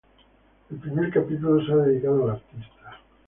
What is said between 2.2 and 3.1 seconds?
al artista.